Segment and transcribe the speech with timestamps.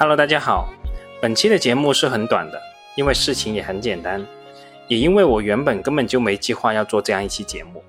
[0.00, 0.72] Hello，大家好。
[1.20, 2.58] 本期的节目是很短的，
[2.96, 4.26] 因为事情也很简单，
[4.88, 7.84] 也因为我原本根本就没计划要做这样一期节目。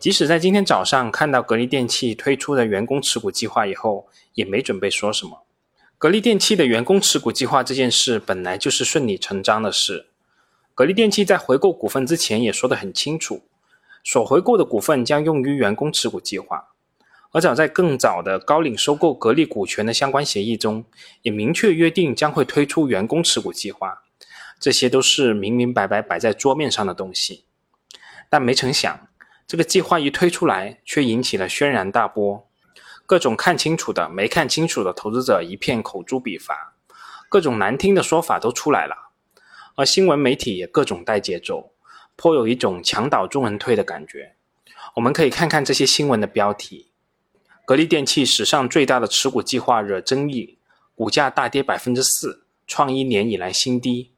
[0.00, 5.44] 即使在今天早上看到格力电器推出的员工持股计划以后，也没准备说什么。
[5.98, 10.08] 格力电器的员工持股计划这件事本来就是顺理成章的事。
[10.74, 13.42] 格力电器在回购股份之前也说得很清楚，
[14.02, 16.70] 所回购的股份将用于员工持股计划。
[17.36, 20.86] 而早在更早的高瓴收购格力股权的相关协议中，
[21.20, 24.04] 也明确约定将会推出员工持股计划。
[24.58, 27.44] 这些都是明明白白摆在桌面上的东西。
[28.30, 29.08] 但没成想，
[29.46, 32.48] 这个计划一推出来，却引起了轩然大波。
[33.04, 36.72] 各种看清楚的、没看清楚的投资者一片口诛笔伐，
[37.28, 39.10] 各种难听的说法都出来了。
[39.74, 41.74] 而新闻媒体也各种带节奏，
[42.16, 44.36] 颇有一种墙倒众人推的感觉。
[44.94, 46.92] 我们可以看看这些新闻的标题。
[47.66, 50.56] 格力电器史上最大的持股计划惹争议，
[50.94, 54.12] 股价大跌百分之四，创一年以来新低。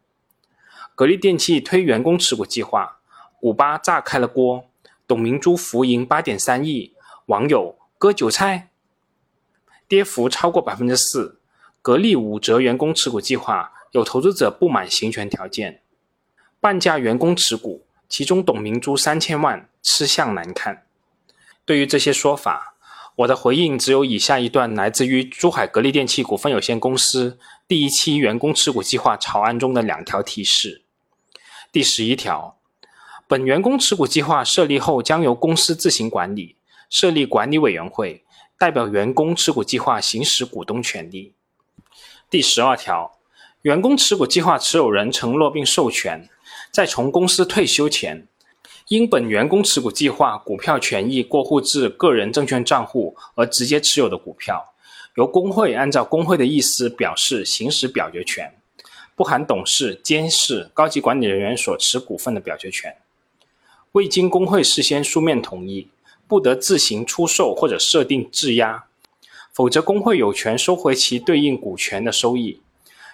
[0.94, 2.98] 格力电器推员工持股计划，
[3.40, 4.68] 股吧炸开了锅，
[5.06, 6.92] 董明珠浮盈八点三亿，
[7.24, 8.68] 网友割韭菜，
[9.88, 11.40] 跌幅超过百分之四。
[11.80, 15.80] 格力五折员工持股计划，有投资者不满行权条件，
[16.60, 20.84] 半价员工持股，其中董明珠三千万吃相难看。
[21.64, 22.74] 对于这些说法。
[23.18, 30.82] 我的回应只有以下一段，来自于珠海格力电器股份有限公司第一期员工持股计划草案中的两条提示。
[31.72, 32.56] 第十一条，
[33.26, 36.54] 本员工持股计划设立后，将由公司自行管理，
[36.88, 38.22] 设立管理委员会，
[38.56, 41.34] 代表员工持股计划行使股东权利。
[42.30, 43.18] 第十二条，
[43.62, 46.30] 员工持股计划持有人承诺并授权，
[46.70, 48.28] 在从公司退休前。
[48.88, 54.64] 因本员工持股计划股票权益过户至个人证券账户而直接持有的股票，
[55.16, 58.50] 由工会按照工会的意思表示行使表决权，
[59.14, 62.96] 不含董事、监事、高级管理人员所持股份的表决权。
[63.92, 65.88] 未经工会事先书面同意，
[66.26, 68.84] 不得自行出售或者设定质押，
[69.52, 72.62] 否则工会有权收回其对应股权的收益。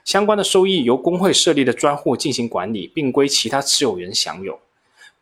[0.05, 4.61] 相关的收益由工会设立的专户进行管理，并归其他持有人享有。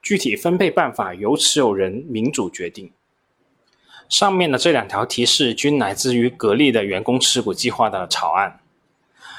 [0.02, 2.92] 具体分配办法由持有人民主决定。
[4.08, 8.60] 上面的这两条提示均来自于格力的员工持股计划的草案。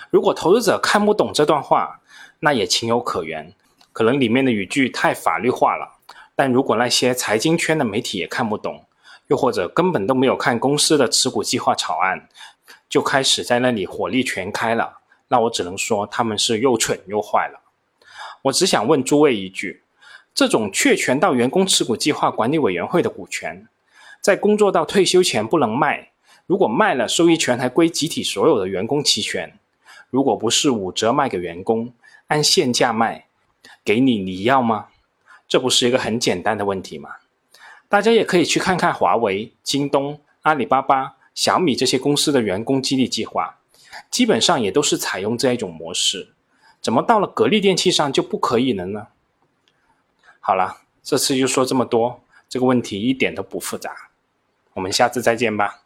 [0.10, 2.00] 如果投资者看不懂这段话，
[2.40, 3.54] 那也情有可原，
[3.92, 6.00] 可能里面的语句太法律化了。
[6.34, 8.86] 但如果那些财经圈的媒体也看不懂，
[9.28, 12.28] 又或者根本都没有看公司的持股计划草案，
[12.88, 17.60] 就开始在那里火力全开了，那我只能说他们是又蠢又坏了。
[18.44, 19.82] 我只想问诸位一句。
[20.36, 23.68] 这种确权到员工持股计划管理委员会的股权，
[24.20, 26.10] 在工作到退休前不能卖。
[26.48, 29.54] 如果卖了，收益权还归集体所有的员工期权。
[30.10, 31.94] 如果不是五折卖给员工，
[32.28, 33.26] 按现价卖
[33.84, 34.88] 给你，你要吗？
[35.48, 37.10] 这不是一个很简单的问题吗？
[37.88, 43.60] 大家也可以去看看华为、京东、阿里巴巴、小米这些公司的员工激励计划，
[44.10, 46.34] 基本上也都是采用这一种模式。
[46.82, 49.08] 怎么到了格力电器上就不可以了呢？
[50.46, 53.96] 好了，这次就说这么多，这个问题一点都不复杂，
[54.74, 55.84] 我们下次再见吧。